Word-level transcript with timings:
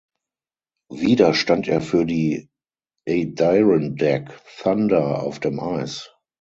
Wieder 0.91 1.35
stand 1.35 1.67
er 1.67 1.79
für 1.79 2.07
die 2.07 2.49
Adirondack 3.07 4.41
Thunder 4.57 5.21
auf 5.21 5.37
dem 5.39 5.59
Eis. 5.59 6.11